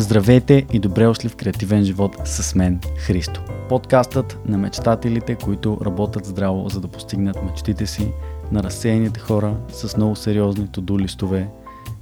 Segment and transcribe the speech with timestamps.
[0.00, 3.40] Здравейте и добре дошли в Креативен живот с мен, Христо.
[3.68, 8.12] Подкастът на мечтателите, които работят здраво, за да постигнат мечтите си,
[8.52, 11.48] на разсеяните хора с много сериозни туду листове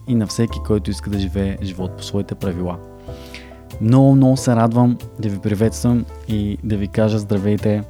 [0.09, 2.79] и на всеки, който иска да живее живот по своите правила.
[3.81, 7.83] Много, много се радвам да ви приветствам и да ви кажа здравейте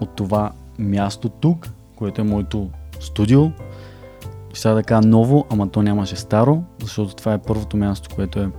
[0.00, 2.70] от това място тук, което е моето
[3.00, 3.50] студио.
[4.54, 8.50] Сега да кажа ново, ама то нямаше старо, защото това е първото място, което е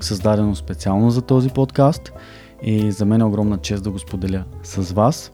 [0.00, 2.12] създадено специално за този подкаст
[2.62, 5.32] и за мен е огромна чест да го споделя с вас.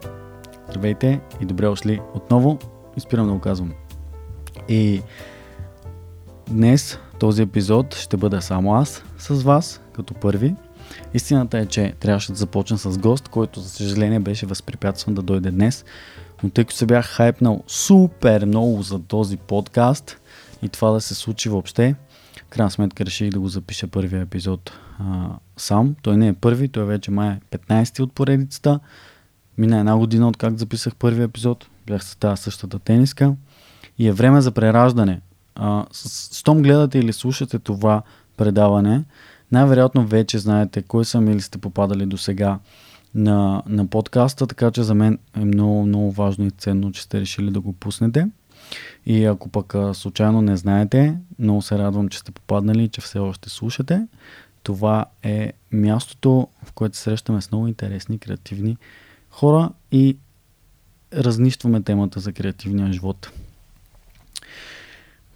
[0.68, 2.58] Здравейте и добре дошли отново
[2.96, 3.72] и спирам да го казвам.
[4.68, 5.02] И
[6.50, 10.54] днес този епизод ще бъде само аз с вас, като първи.
[11.14, 15.50] Истината е, че трябваше да започна с гост, който за съжаление беше възпрепятстван да дойде
[15.50, 15.84] днес,
[16.42, 20.20] но тъй като се бях хайпнал супер много за този подкаст
[20.62, 21.94] и това да се случи въобще,
[22.52, 25.94] крайна сметка реших да го запиша първия епизод а, сам.
[26.02, 28.80] Той не е първи, той вече май е 15 от поредицата.
[29.58, 31.66] Мина една година от как записах първия епизод.
[31.86, 33.34] Бях с тази същата тениска.
[33.98, 35.20] И е време за прераждане.
[35.54, 35.86] А,
[36.34, 38.02] щом гледате или слушате това
[38.36, 39.04] предаване,
[39.52, 42.58] най-вероятно вече знаете кой съм или сте попадали до сега
[43.14, 47.20] на, на подкаста, така че за мен е много, много важно и ценно, че сте
[47.20, 48.28] решили да го пуснете.
[49.06, 53.50] И ако пък случайно не знаете, много се радвам, че сте попаднали, че все още
[53.50, 54.06] слушате.
[54.62, 58.76] Това е мястото, в което срещаме с много интересни, креативни
[59.30, 60.16] хора и
[61.14, 63.30] разнищваме темата за креативния живот.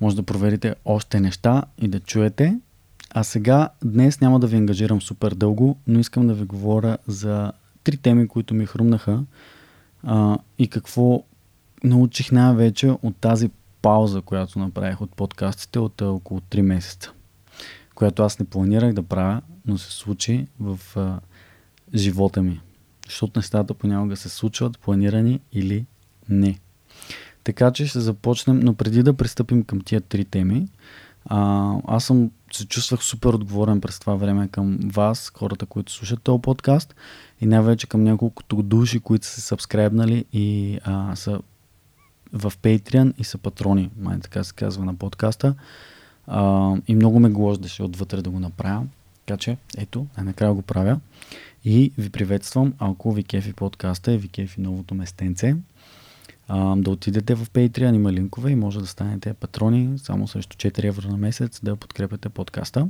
[0.00, 2.58] Може да проверите още неща и да чуете.
[3.10, 7.52] А сега, днес няма да ви ангажирам супер дълго, но искам да ви говоря за
[7.84, 9.24] три теми, които ми хрумнаха
[10.02, 11.22] а, и какво
[11.84, 13.50] научих най-вече от тази
[13.82, 17.12] пауза, която направих от подкастите от около 3 месеца,
[17.94, 21.20] която аз не планирах да правя, но се случи в а,
[21.94, 22.60] живота ми.
[23.06, 25.86] Защото нещата понякога се случват планирани или
[26.28, 26.58] не.
[27.44, 30.68] Така че ще започнем, но преди да пристъпим към тия три теми,
[31.24, 36.22] а, аз съм се чувствах супер отговорен през това време към вас, хората, които слушат
[36.22, 36.94] този подкаст
[37.40, 41.40] и най-вече към няколкото души, които са се сабскрайбнали и а, са
[42.32, 45.54] в Patreon и са патрони, май така се казва на подкаста.
[46.26, 48.86] А, и много ме глождаше отвътре да го направя.
[49.26, 51.00] Така че, ето, най-накрая го правя.
[51.64, 55.56] И ви приветствам, ако ви кефи подкаста и ви кефи новото местенце,
[56.48, 60.84] а, да отидете в Patreon, има линкове и може да станете патрони само срещу 4
[60.84, 62.88] евро на месец да подкрепяте подкаста.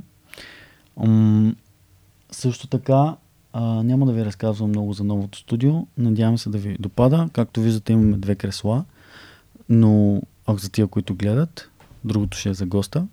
[0.97, 1.55] М-
[2.31, 3.15] също така,
[3.53, 5.87] а, няма да ви разказвам много за новото студио.
[5.97, 7.29] Надявам се да ви допада.
[7.33, 8.85] Както виждате, имаме две кресла.
[9.69, 11.69] Но ако за тия, които гледат,
[12.05, 13.07] другото ще е за госта.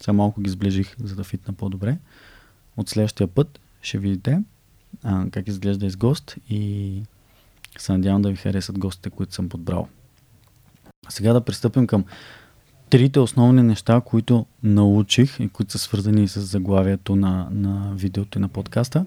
[0.00, 1.98] Сега малко ги сближих, за да фитна по-добре.
[2.76, 4.42] От следващия път ще видите
[5.02, 7.02] а, как изглежда из гост и
[7.78, 9.88] се надявам да ви харесат гостите, които съм подбрал.
[11.08, 12.04] Сега да пристъпим към
[12.90, 18.40] трите основни неща, които научих и които са свързани с заглавието на, на видеото и
[18.40, 19.06] на подкаста,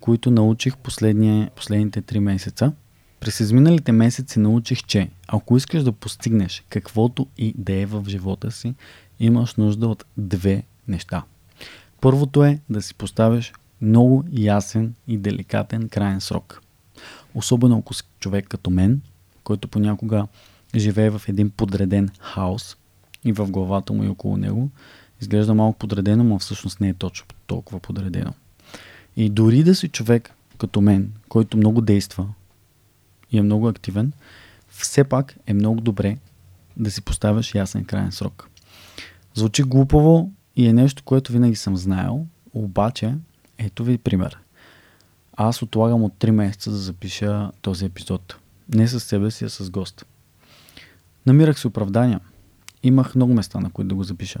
[0.00, 2.72] които научих последните три месеца.
[3.22, 8.50] През изминалите месеци научих, че ако искаш да постигнеш каквото и да е в живота
[8.50, 8.74] си,
[9.20, 11.22] имаш нужда от две неща.
[12.00, 16.62] Първото е да си поставиш много ясен и деликатен крайен срок.
[17.34, 19.00] Особено ако си човек като мен,
[19.44, 20.26] който понякога
[20.76, 22.76] живее в един подреден хаос
[23.24, 24.70] и в главата му и около него,
[25.20, 28.32] изглежда малко подредено, но всъщност не е точно толкова подредено.
[29.16, 32.28] И дори да си човек като мен, който много действа,
[33.32, 34.12] и е много активен,
[34.68, 36.16] все пак е много добре
[36.76, 38.48] да си поставяш ясен крайен срок.
[39.34, 43.14] Звучи глупаво и е нещо, което винаги съм знаел, обаче
[43.58, 44.38] ето ви пример.
[45.36, 48.36] Аз отлагам от 3 месеца да запиша този епизод.
[48.74, 50.06] Не с себе си, а с гост.
[51.26, 52.20] Намирах си оправдания.
[52.82, 54.40] Имах много места, на които да го запиша.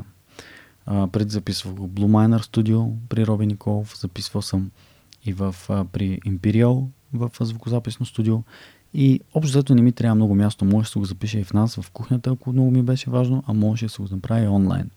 [0.86, 4.70] А, преди записвах в Blue Miner Studio при Роби Николов, записвал съм
[5.24, 8.42] и в, а, при Imperial в звукозаписно студио
[8.94, 10.64] и общо зато не ми трябва много място.
[10.64, 13.44] Може да се го запиша и в нас, в кухнята, ако много ми беше важно,
[13.46, 14.90] а може да се го направи онлайн.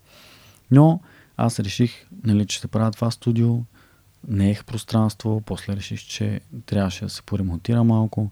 [0.72, 1.00] Но
[1.38, 3.58] аз реших, нали, че ще правя това студио,
[4.28, 8.32] неех пространство, после реших, че трябваше да се поремонтира малко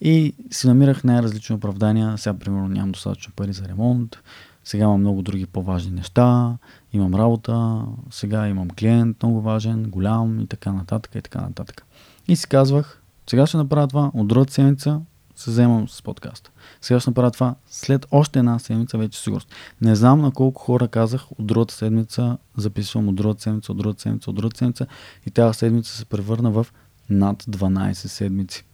[0.00, 2.18] и си намирах най-различни оправдания.
[2.18, 4.16] Сега, примерно, нямам достатъчно пари за ремонт,
[4.64, 6.56] сега имам много други по-важни неща,
[6.92, 11.86] имам работа, сега имам клиент много важен, голям и така нататък и така нататък.
[12.28, 15.00] И си казвах, сега ще направя това, от другата седмица
[15.36, 16.50] се вземам с подкаста.
[16.80, 19.48] Сега ще направя това след още една седмица вече сигурност.
[19.80, 24.00] Не знам на колко хора казах от другата седмица, записвам от другата седмица, от другата
[24.00, 24.86] седмица, от другата седмица
[25.26, 26.66] и тази седмица се превърна в
[27.10, 28.64] над 12 седмици.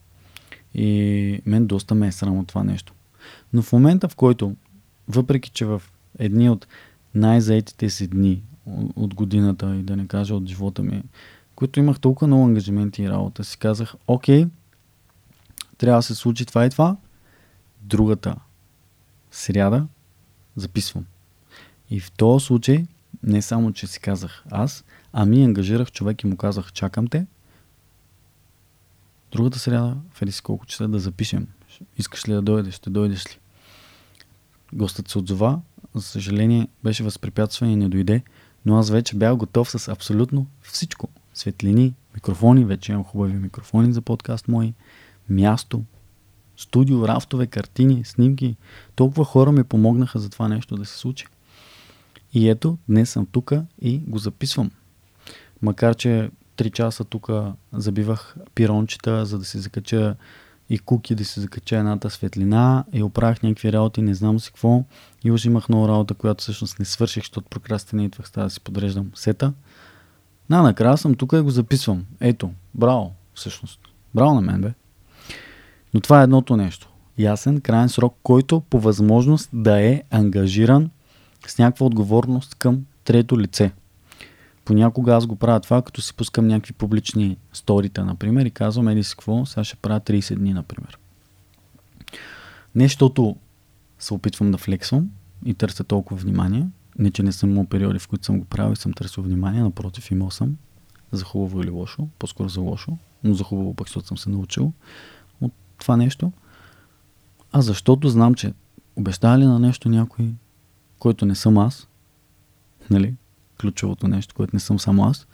[0.74, 2.92] И мен доста ме е срам от това нещо.
[3.52, 4.56] Но в момента, в който,
[5.08, 5.82] въпреки че в
[6.18, 6.66] едни от
[7.14, 8.42] най-заетите си дни
[8.96, 11.02] от годината и да не кажа от живота ми,
[11.60, 14.46] които имах толкова много ангажименти и работа, си казах, окей,
[15.78, 16.96] трябва да се случи това и това,
[17.80, 18.36] другата
[19.30, 19.86] сряда
[20.56, 21.06] записвам.
[21.90, 22.86] И в този случай
[23.22, 27.26] не само, че си казах аз, ами ангажирах човек и му казах, чакам те,
[29.32, 31.46] другата сряда, в колко часа да запишем.
[31.98, 32.74] Искаш ли да дойдеш?
[32.74, 33.38] Ще дойдеш ли?
[34.72, 35.60] Гостът се отзова,
[35.94, 38.22] за съжаление беше възпрепятстван и не дойде,
[38.66, 41.08] но аз вече бях готов с абсолютно всичко.
[41.34, 44.74] Светлини, микрофони, вече имам хубави микрофони за подкаст мои,
[45.28, 45.84] място,
[46.56, 48.56] студио, рафтове, картини, снимки.
[48.94, 51.26] Толкова хора ми помогнаха за това нещо да се случи.
[52.34, 54.70] И ето, днес съм тук и го записвам.
[55.62, 57.28] Макар, че 3 часа тук
[57.72, 60.16] забивах пирончета, за да се закача
[60.70, 64.84] и куки да се закача едната светлина и оправях някакви работи, не знам си какво.
[65.24, 69.10] И уж имах много работа, която всъщност не свърших, защото прокрастинейтвах, става да си подреждам
[69.14, 69.52] сета.
[70.50, 72.04] На, накрая съм тук и го записвам.
[72.20, 73.80] Ето, браво, всъщност.
[74.14, 74.72] Браво на мен, бе.
[75.94, 76.88] Но това е едното нещо.
[77.18, 80.90] Ясен, крайен срок, който по възможност да е ангажиран
[81.46, 83.72] с някаква отговорност към трето лице.
[84.64, 89.04] Понякога аз го правя това, като си пускам някакви публични сторита, например, и казвам, еди
[89.04, 90.98] си какво, сега ще правя 30 дни, например.
[92.74, 93.36] Нещото
[93.98, 95.10] се опитвам да флексвам
[95.44, 96.66] и търся толкова внимание.
[97.00, 99.62] Не, че не съм имал периоди, в които съм го правил и съм търсил внимание,
[99.62, 100.56] напротив, имал съм
[101.12, 104.72] за хубаво или лошо, по-скоро за лошо, но за хубаво пък, защото съм се научил
[105.40, 106.32] от това нещо.
[107.52, 108.54] А защото знам, че
[108.96, 110.32] обещава ли на нещо някой,
[110.98, 111.88] който не съм аз,
[112.90, 113.14] нали,
[113.60, 115.26] ключовото нещо, което не съм само аз,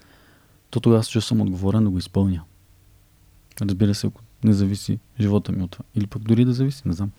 [0.71, 2.43] то тогава ще съм отговорен да го изпълня.
[3.61, 5.85] Разбира се, ако не зависи живота ми от това.
[5.95, 7.11] Или пък дори да зависи, не знам.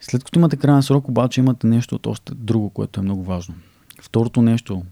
[0.00, 3.54] След като имате крайен срок, обаче имате нещо от още друго, което е много важно.
[4.02, 4.84] Второто нещо,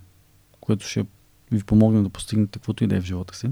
[0.60, 1.06] което ще
[1.52, 3.50] ви помогне да постигнете каквото и да е в живота си,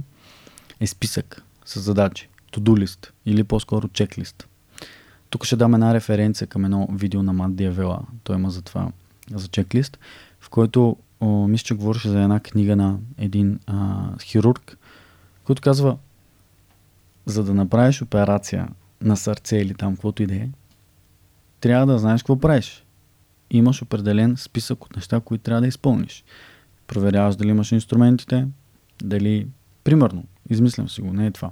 [0.81, 4.49] е списък с задачи, to-do list или по-скоро чеклист.
[5.31, 8.01] Тук ще дам една референция към едно видео на Мат Диавела.
[8.25, 8.93] Той има за това,
[9.31, 9.99] за чеклист,
[10.41, 14.79] в който о, мисля, че говореше за една книга на един а, хирург,
[15.45, 15.97] който казва,
[17.27, 18.69] за да направиш операция
[19.01, 20.49] на сърце или там, каквото и да е,
[21.62, 22.85] трябва да знаеш какво правиш.
[23.50, 26.25] Имаш определен списък от неща, които трябва да изпълниш.
[26.87, 28.47] Проверяваш дали имаш инструментите,
[29.03, 29.47] дали,
[29.85, 31.50] примерно, измислям си го, не е това.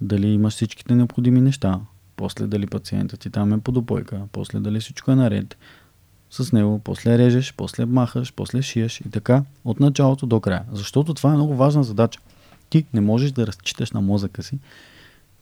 [0.00, 1.80] Дали имаш всичките необходими неща,
[2.16, 5.56] после дали пациентът ти там е под опойка, после дали всичко е наред,
[6.30, 10.64] с него, после режеш, после махаш, после шиеш и така от началото до края.
[10.72, 12.20] Защото това е много важна задача.
[12.70, 14.58] Ти не можеш да разчиташ на мозъка си,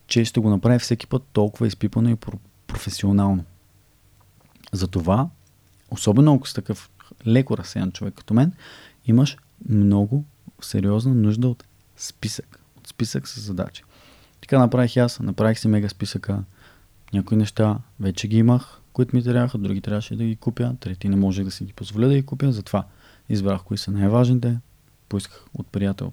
[0.07, 2.17] че ще го направи всеки път толкова изпипано и
[2.67, 3.45] професионално.
[4.73, 5.29] Затова,
[5.91, 6.91] особено ако си такъв
[7.27, 8.53] леко разсеян човек като мен,
[9.07, 9.37] имаш
[9.69, 10.25] много
[10.61, 11.65] сериозна нужда от
[11.97, 12.61] списък.
[12.77, 13.83] От списък с задачи.
[14.41, 16.45] Така направих аз, направих си мега списъка.
[17.13, 21.17] Някои неща вече ги имах, които ми трябваха, други трябваше да ги купя, трети не
[21.17, 22.85] можех да си ги позволя да ги купя, затова
[23.29, 24.59] избрах кои са най-важните,
[25.09, 26.13] поисках от приятел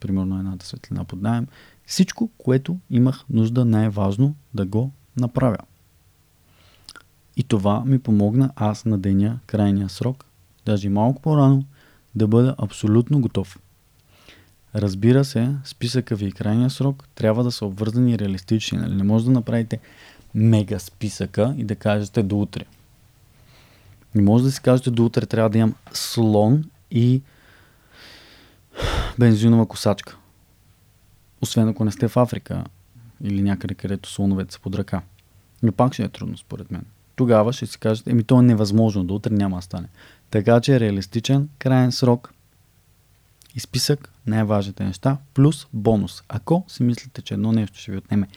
[0.00, 1.46] примерно едната светлина под найем.
[1.86, 5.58] Всичко, което имах нужда най-важно да го направя.
[7.36, 10.24] И това ми помогна аз на деня, крайния срок,
[10.66, 11.64] даже малко по-рано,
[12.14, 13.58] да бъда абсолютно готов.
[14.74, 18.78] Разбира се, списъка ви и крайния срок трябва да са обвързани и реалистични.
[18.78, 18.94] Нали?
[18.94, 19.80] Не може да направите
[20.34, 22.64] мега списъка и да кажете до утре.
[24.14, 27.22] Не може да си кажете до утре трябва да имам слон и
[29.18, 30.16] бензинова косачка.
[31.40, 32.64] Освен ако не сте в Африка
[33.20, 35.02] или някъде, където слоновете са под ръка.
[35.62, 36.84] Но пак ще е трудно, според мен.
[37.16, 39.88] Тогава ще си кажете, еми то е невъзможно, до утре няма да стане.
[40.30, 42.34] Така че е реалистичен, крайен срок
[43.54, 46.22] и списък най-важните неща, плюс бонус.
[46.28, 48.28] Ако си мислите, че едно нещо ще ви отнеме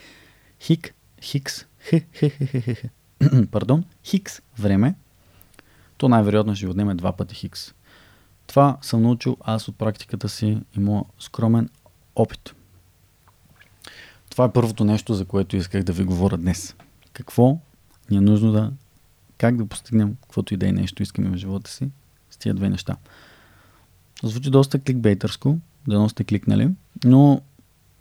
[0.61, 1.65] хик, хикс,
[3.51, 4.95] пардон, хикс време,
[5.97, 7.73] то най-вероятно ще ви отнеме два пъти хикс.
[8.47, 11.69] Това съм научил аз от практиката си и моя скромен
[12.15, 12.55] опит.
[14.29, 16.75] Това е първото нещо, за което исках да ви говоря днес.
[17.13, 17.59] Какво
[18.11, 18.71] ни е нужно да...
[19.37, 21.89] Как да постигнем каквото и да е нещо искаме в живота си
[22.29, 22.95] с тия две неща.
[24.23, 26.69] Звучи доста кликбейтърско, да сте кликнали,
[27.05, 27.41] но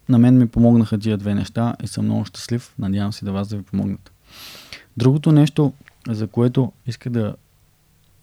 [0.09, 2.75] на мен ми помогнаха тия две неща и съм много щастлив.
[2.79, 4.13] Надявам се да вас да ви помогнат.
[4.97, 5.73] Другото нещо,
[6.09, 7.37] за което иска да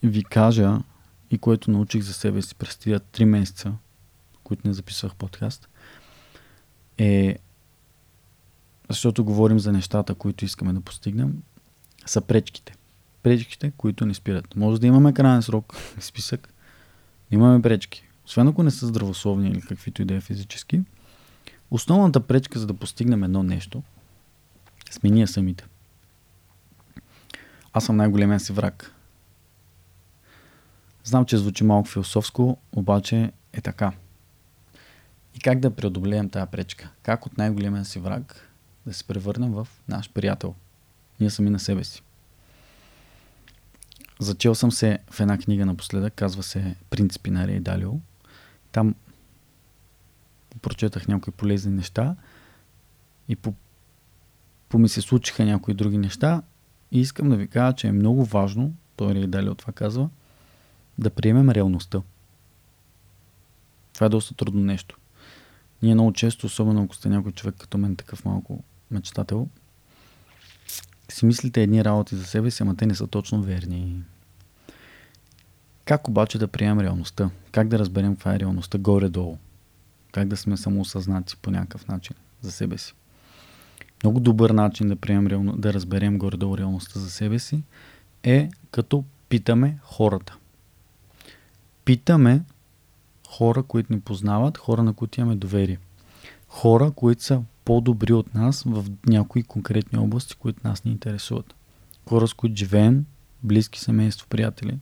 [0.04, 0.80] ви кажа
[1.32, 3.74] и което научих за себе си през тия три месеца,
[4.44, 5.70] които не записвах подкаст,
[6.98, 7.38] е
[8.90, 11.44] защото говорим за нещата, които искаме да постигнем,
[12.06, 12.76] са пречките.
[13.24, 14.56] Пречките, които ни спират.
[14.56, 16.54] Може да имаме крайен срок, списък,
[17.32, 18.04] имаме пречки.
[18.26, 20.82] Освен ако не са здравословни или каквито и да е физически,
[21.72, 23.84] основната пречка за да постигнем едно нещо
[24.92, 25.66] сме ние самите.
[27.74, 28.94] Аз съм най-големия си враг.
[31.04, 33.92] Знам, че звучи малко философско, обаче е така.
[35.36, 36.90] И как да преодолеем тази пречка?
[37.04, 38.50] Как от най-големия си враг
[38.86, 40.56] да се превърнем в наш приятел?
[41.24, 42.04] Ние сами на себе си.
[44.20, 47.92] Зачел съм се в една книга напоследък, казва се Принципи на Рей Далио.
[48.72, 48.96] Там
[50.62, 52.16] прочетах някои полезни неща
[53.30, 53.54] и по,
[54.70, 56.42] по ми се случиха някои други неща
[56.92, 60.10] и искам да ви кажа, че е много важно, той Рей Далио това казва,
[60.98, 62.02] да приемем реалността.
[63.94, 64.98] Това е доста трудно нещо.
[65.82, 69.48] Ние много често, особено ако сте някой човек като мен, такъв малко мечтател,
[71.14, 74.04] си мислите едни работи за себе си, ама те не са точно верни.
[75.86, 77.30] Как обаче да приемем реалността?
[77.52, 79.38] Как да разберем каква е реалността горе-долу?
[80.12, 82.94] Как да сме самоосъзнати по някакъв начин за себе си?
[84.04, 87.64] Много добър начин да, приемем реално, да разберем горе-долу реалността за себе си
[88.24, 90.38] е като питаме хората.
[91.86, 92.44] Питаме
[93.28, 95.80] хора, които ни познават, хора, на които имаме доверие.
[96.54, 101.56] Хора, които са по-добри от нас в някои конкретни области, които нас ни интересуват.
[102.10, 103.06] Хора, с които живеем,
[103.44, 104.78] близки семейство, приятели.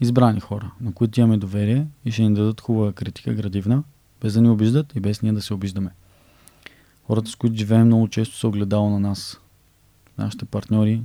[0.00, 3.82] Избрани хора, на които имаме доверие и ще ни дадат хубава критика, градивна,
[4.20, 5.90] без да ни обиждат и без ние да се обиждаме.
[7.04, 9.40] Хората, с които живеем, много често са огледало на нас.
[10.18, 11.02] Нашите партньори,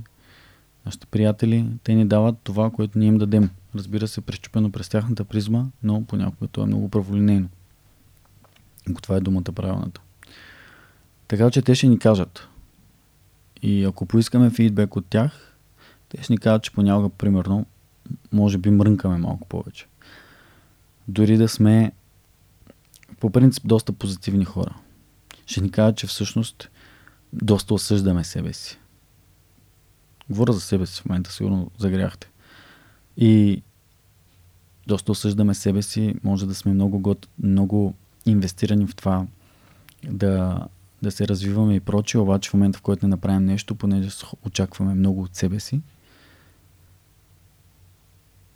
[0.86, 3.50] нашите приятели, те ни дават това, което ние им дадем.
[3.74, 7.48] Разбира се, прещупено през тяхната призма, но понякога то е много праволинейно.
[8.90, 10.00] Ако това е думата правилната.
[11.28, 12.48] Така че те ще ни кажат.
[13.62, 15.56] И ако поискаме фидбек от тях,
[16.08, 17.66] те ще ни кажат, че понякога, примерно,
[18.32, 19.86] може би мрънкаме малко повече.
[21.08, 21.92] Дори да сме
[23.20, 24.74] по принцип доста позитивни хора.
[25.46, 26.70] Ще ни кажат, че всъщност
[27.32, 28.78] доста осъждаме себе си.
[30.30, 32.30] Говоря за себе си в момента, сигурно загряхте.
[33.16, 33.62] И
[34.86, 37.94] доста осъждаме себе си, може да сме много, много
[38.26, 39.26] инвестирани в това
[40.04, 40.66] да,
[41.02, 44.10] да се развиваме и прочие, обаче в момента, в който не направим нещо, понеже
[44.42, 45.80] очакваме много от себе си,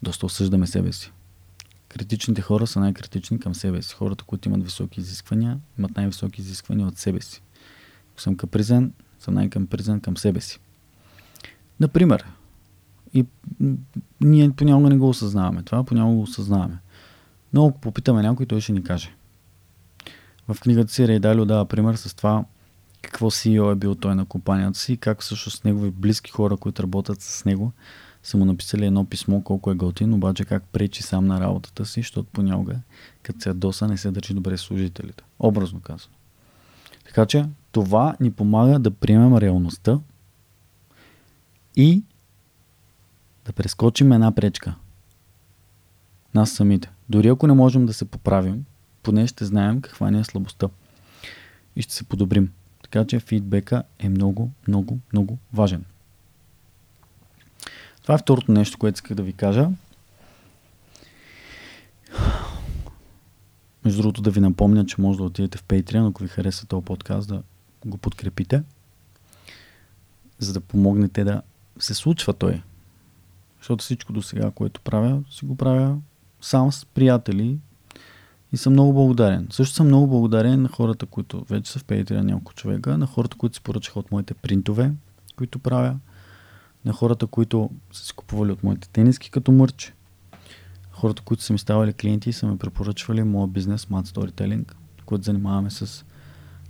[0.02, 1.12] доста осъждаме себе си.
[1.88, 3.94] Критичните хора са най-критични към себе си.
[3.94, 7.42] Хората, които имат високи изисквания, имат най-високи изисквания от себе си.
[8.12, 10.58] Ако съм капризен, съм най-капризен към себе си.
[11.80, 12.24] Например,
[13.14, 13.26] и
[14.20, 16.78] ние понякога не го осъзнаваме това, понякога го осъзнаваме.
[17.52, 19.14] Но ако попитаме някой, той ще ни каже.
[20.54, 22.44] В книгата си Рейдалио дава пример с това
[23.02, 26.82] какво CEO е бил той на компанията си и как всъщност негови близки хора, които
[26.82, 27.72] работят с него,
[28.22, 32.00] са му написали едно писмо колко е готин, обаче как пречи сам на работата си,
[32.00, 32.76] защото понякога,
[33.22, 35.24] като се доса, не се държи добре с служителите.
[35.38, 36.14] Образно казано.
[37.04, 39.98] Така че това ни помага да приемем реалността
[41.76, 42.02] и
[43.44, 44.74] да прескочим една пречка.
[46.34, 46.90] Нас самите.
[47.08, 48.64] Дори ако не можем да се поправим,
[49.02, 50.68] поне ще знаем каква ни е слабостта.
[51.76, 52.52] И ще се подобрим.
[52.82, 55.84] Така че фидбека е много, много, много важен.
[58.02, 59.68] Това е второто нещо, което исках да ви кажа.
[63.84, 66.84] Между другото да ви напомня, че може да отидете в Patreon, ако ви хареса този
[66.84, 67.42] подкаст, да
[67.86, 68.62] го подкрепите,
[70.38, 71.42] за да помогнете да
[71.78, 72.62] се случва той.
[73.58, 75.98] Защото всичко до сега, което правя, си го правя
[76.40, 77.58] сам с приятели
[78.52, 79.48] и съм много благодарен.
[79.50, 83.36] Също съм много благодарен на хората, които вече са в Patreon няколко човека, на хората,
[83.36, 84.92] които си поръчаха от моите принтове,
[85.36, 85.96] които правя,
[86.84, 89.94] на хората, които са си купували от моите тениски като мърч,
[90.90, 94.72] хората, които са ми ставали клиенти и са ме препоръчвали моя бизнес Mad Storytelling,
[95.06, 96.04] който занимаваме с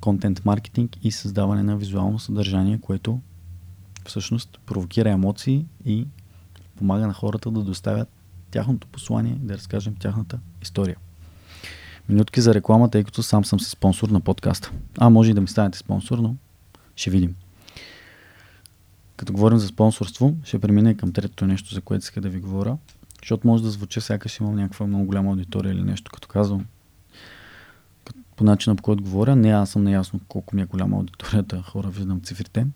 [0.00, 3.20] контент маркетинг и създаване на визуално съдържание, което
[4.06, 6.06] всъщност провокира емоции и
[6.76, 8.08] помага на хората да доставят
[8.50, 10.96] тяхното послание, да разкажем тяхната история.
[12.08, 14.72] Минутки за реклама, тъй като сам съм си спонсор на подкаста.
[14.98, 16.34] А, може и да ми станете спонсор, но
[16.96, 17.34] ще видим.
[19.16, 22.40] Като говорим за спонсорство, ще премина и към третото нещо, за което иска да ви
[22.40, 22.78] говоря.
[23.22, 26.66] Защото може да звучи сякаш имам някаква много голяма аудитория или нещо, като казвам.
[28.36, 29.36] по начина по който говоря.
[29.36, 32.66] Не, аз съм наясно колко ми е голяма аудиторията, хора, виждам цифрите.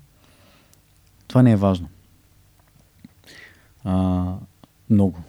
[1.28, 1.88] Това не е важно.
[3.84, 4.24] А,
[4.90, 5.22] много.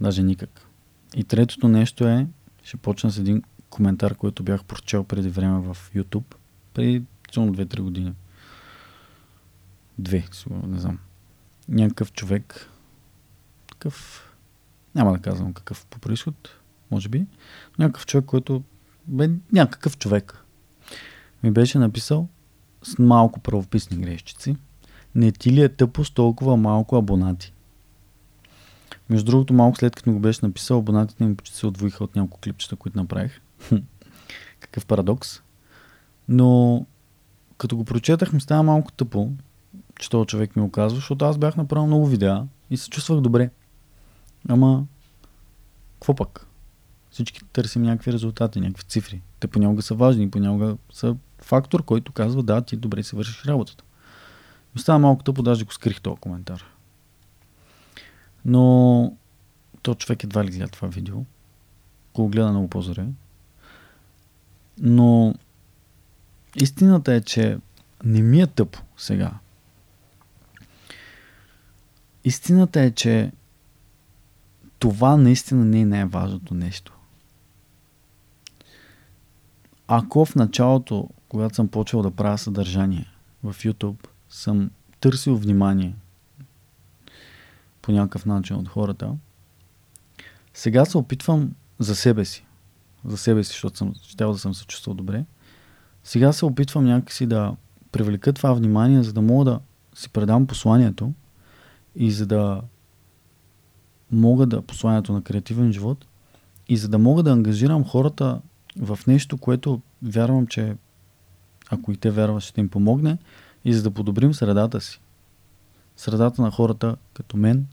[0.00, 0.66] Даже никак.
[1.16, 2.26] И третото нещо е,
[2.66, 6.34] ще почна с един коментар, който бях прочел преди време в YouTube,
[6.74, 8.12] преди 2-3 години.
[9.98, 10.98] Две, сигурно, не знам.
[11.68, 12.70] Някакъв човек,
[13.68, 14.26] такъв,
[14.94, 16.50] няма да казвам какъв по происход,
[16.90, 17.26] може би,
[17.78, 18.62] някакъв човек, който
[19.06, 20.44] бе някакъв човек.
[21.42, 22.28] Ми беше написал
[22.82, 24.56] с малко правописни грешчици.
[25.14, 27.52] Не ти ли е тъпо с толкова малко абонати?
[29.10, 32.40] Между другото, малко след като го беше написал, абонатите ми почти се отвоиха от няколко
[32.40, 33.40] клипчета, които направих.
[34.60, 35.42] Какъв парадокс.
[36.28, 36.86] Но
[37.58, 39.30] като го прочетах ми става малко тъпо,
[39.98, 43.50] че този човек ми оказва, защото аз бях направил много видеа и се чувствах добре.
[44.48, 44.84] Ама,
[45.94, 46.46] какво пък?
[47.10, 49.22] Всички търсим някакви резултати, някакви цифри.
[49.40, 53.84] Те понякога са важни, понякога са фактор, който казва да, ти добре си вършиш работата.
[54.74, 56.64] Ми малко тъпо, даже го скрих този коментар.
[58.46, 59.16] Но
[59.82, 61.16] то човек едва ли гледа това видео.
[62.10, 63.06] Ако го гледа много по-зре.
[64.78, 65.34] Но
[66.56, 67.58] истината е, че
[68.04, 69.32] не ми е тъпо сега.
[72.24, 73.32] Истината е, че
[74.78, 76.98] това наистина не е най-важното нещо.
[79.88, 83.06] Ако в началото, когато съм почел да правя съдържание
[83.42, 85.94] в YouTube, съм търсил внимание
[87.86, 89.12] по някакъв начин от хората,
[90.54, 92.46] сега се опитвам за себе си.
[93.04, 95.24] За себе си, защото съм щел да съм се чувствал добре.
[96.04, 97.56] Сега се опитвам някакси да
[97.92, 99.60] привлека това внимание, за да мога да
[99.94, 101.12] си предам посланието
[101.96, 102.62] и за да
[104.12, 106.06] мога да посланието на креативен живот
[106.68, 108.40] и за да мога да ангажирам хората
[108.78, 110.76] в нещо, което вярвам, че
[111.70, 113.18] ако и те вярват, ще им помогне
[113.64, 115.00] и за да подобрим средата си.
[115.96, 117.66] Средата на хората като мен,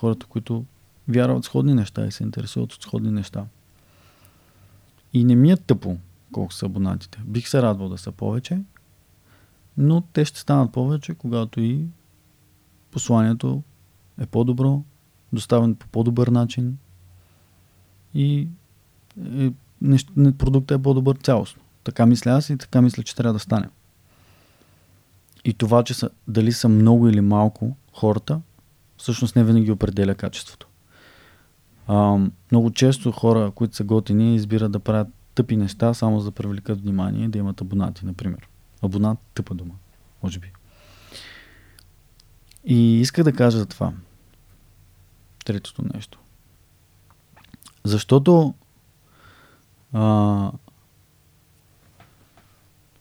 [0.00, 0.64] хората, които
[1.08, 3.44] вярват сходни неща и се интересуват от сходни неща.
[5.12, 5.96] И не ми е тъпо
[6.32, 7.18] колко са абонатите.
[7.24, 8.62] Бих се радвал да са повече,
[9.76, 11.84] но те ще станат повече, когато и
[12.90, 13.62] посланието
[14.20, 14.82] е по-добро,
[15.32, 16.78] доставен по по-добър начин
[18.14, 18.48] и
[19.36, 19.52] е,
[20.38, 21.62] продуктът е по-добър цялостно.
[21.84, 23.68] Така мисля аз и така мисля, че трябва да стане.
[25.44, 28.40] И това, че са, дали са много или малко хората,
[29.00, 30.66] всъщност не винаги определя качеството.
[31.86, 32.18] А,
[32.52, 36.80] много често хора, които са готини, избират да правят тъпи неща, само за да привлекат
[36.80, 38.48] внимание, да имат абонати, например.
[38.82, 39.74] Абонат, тъпа дума,
[40.22, 40.52] може би.
[42.64, 43.92] И исках да кажа за това.
[45.44, 46.18] Третото нещо.
[47.84, 48.54] Защото
[49.92, 50.02] а,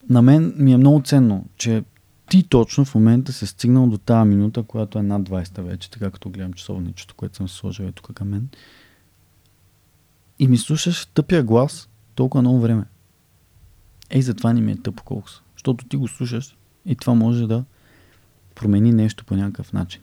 [0.09, 1.83] на мен ми е много ценно, че
[2.29, 6.11] ти точно в момента се стигнал до тази минута, която е над 20 вече, така
[6.11, 8.49] като гледам часовничето, което съм сложил е тук към мен.
[10.39, 12.85] И ми слушаш тъпия глас толкова много време.
[14.09, 15.41] Ей, затова не ми е тъпо колко са.
[15.53, 17.63] Защото ти го слушаш и това може да
[18.55, 20.01] промени нещо по някакъв начин.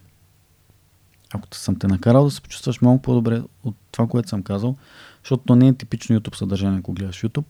[1.35, 4.77] Ако съм те накарал да се почувстваш малко по-добре от това, което съм казал,
[5.23, 7.45] защото то не е типично YouTube съдържание, ако гледаш YouTube.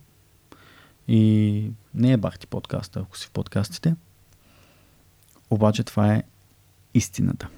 [1.08, 3.94] И не е бахти подкаста, ако си в подкастите.
[5.50, 6.22] Обаче това е
[6.94, 7.48] истината.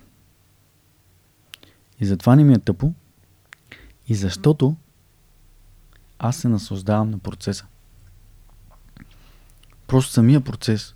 [2.00, 2.92] И затова не ми е тъпо.
[4.08, 4.76] И защото
[6.18, 7.66] аз се наслаждавам на процеса.
[9.86, 10.94] Просто самия процес,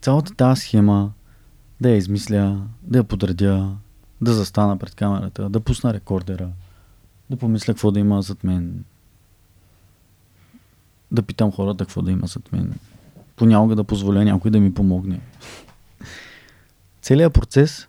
[0.00, 1.12] цялата тази схема,
[1.80, 3.76] да я измисля, да я подредя,
[4.20, 6.50] да застана пред камерата, да пусна рекордера,
[7.30, 8.84] да помисля какво да има зад мен,
[11.10, 12.74] да питам хората какво да има зад мен,
[13.36, 15.20] понякога да позволя някой да ми помогне.
[17.04, 17.88] Целият процес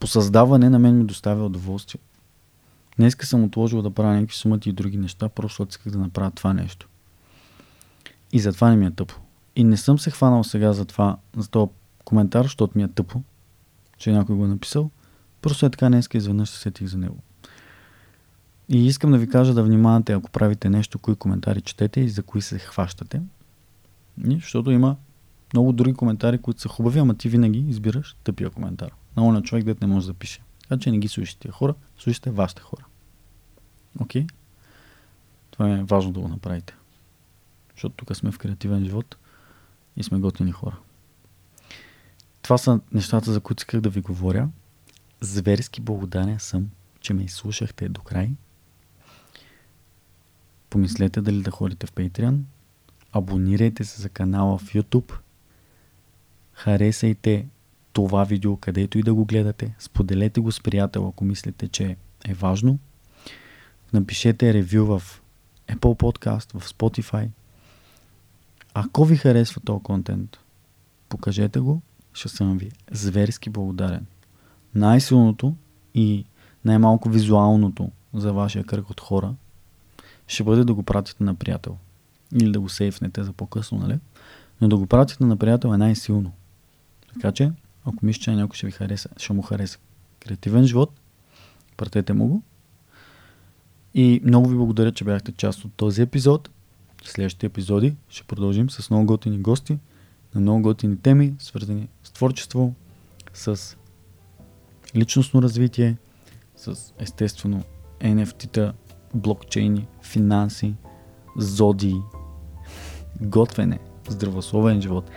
[0.00, 2.00] по създаване на мен ми доставя удоволствие.
[2.96, 6.52] Днеска съм отложил да правя някакви сумати и други неща, просто исках да направя това
[6.52, 6.88] нещо.
[8.32, 9.14] И затова не ми е тъпо.
[9.56, 11.70] И не съм се хванал сега за това, за този
[12.04, 13.22] коментар, защото ми е тъпо,
[13.98, 14.90] че някой го е написал.
[15.42, 17.16] Просто е така днеска изведнъж се сетих за него.
[18.68, 22.22] И искам да ви кажа да внимавате, ако правите нещо, кои коментари четете и за
[22.22, 23.22] кои се хващате.
[24.18, 24.96] Защото има
[25.52, 28.90] много други коментари, които са хубави, ама ти винаги избираш тъпия коментар.
[29.16, 30.42] На оня човек, дет не може да пише.
[30.62, 32.84] Така че не ги слушайте тия хора, слушайте вашите хора.
[34.00, 34.22] Окей?
[34.22, 34.32] Okay?
[35.50, 36.74] Това е важно да го направите.
[37.74, 39.16] Защото тук сме в креативен живот
[39.96, 40.76] и сме готини хора.
[42.42, 44.48] Това са нещата, за които исках да ви говоря.
[45.20, 48.30] Зверски благодарен съм, че ме изслушахте до край.
[50.70, 52.40] помислете дали да ходите в Patreon.
[53.12, 55.12] Абонирайте се за канала в YouTube.
[56.60, 57.46] Харесайте
[57.92, 59.74] това видео, където и да го гледате.
[59.78, 62.78] Споделете го с приятел, ако мислите, че е важно.
[63.92, 65.22] Напишете ревю в
[65.68, 67.28] Apple Podcast, в Spotify.
[68.74, 70.38] Ако ви харесва този контент,
[71.08, 74.06] покажете го, ще съм ви зверски благодарен.
[74.74, 75.54] Най-силното
[75.94, 76.24] и
[76.64, 79.34] най-малко визуалното за вашия кръг от хора
[80.26, 81.76] ще бъде да го пратите на приятел.
[82.40, 83.98] Или да го сейфнете за по-късно, нали?
[84.60, 86.32] Но да го пратите на приятел е най-силно.
[87.14, 87.52] Така че,
[87.84, 89.78] ако мислите, че някой ще ви хареса, ще му хареса
[90.20, 91.00] креативен живот,
[91.76, 92.42] пратете му го.
[93.94, 96.50] И много ви благодаря, че бяхте част от този епизод.
[97.04, 99.78] В следващите епизоди ще продължим с много готини гости
[100.34, 102.74] на много готини теми, свързани с творчество,
[103.34, 103.76] с
[104.96, 105.96] личностно развитие,
[106.56, 107.62] с естествено
[108.00, 108.72] NFT-та,
[109.14, 110.74] блокчейни, финанси,
[111.36, 111.96] зодии,
[113.20, 113.78] готвене,
[114.12, 115.10] здравословен живот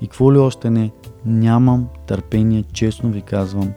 [0.00, 0.90] и какво ли още не,
[1.26, 3.72] нямам търпение, честно ви казвам,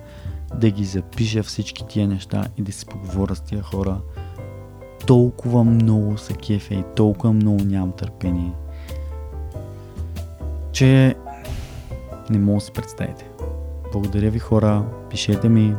[0.55, 3.97] да ги запиша всички тия неща и да си поговоря с тия хора.
[5.07, 8.51] Толкова много са кефе и толкова много нямам търпение,
[10.71, 11.15] че
[12.29, 13.29] не мога да се представите.
[13.91, 15.75] Благодаря ви хора, пишете ми.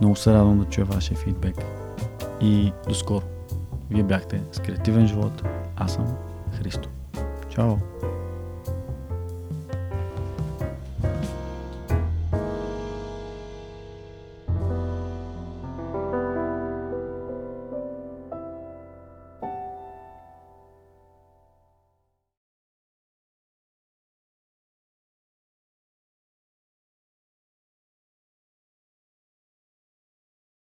[0.00, 1.56] Много се радвам да чуя вашия фидбек.
[2.40, 3.22] И до скоро.
[3.90, 5.42] Вие бяхте с креативен живот.
[5.76, 6.06] Аз съм
[6.58, 6.88] Христо.
[7.54, 7.78] Чао!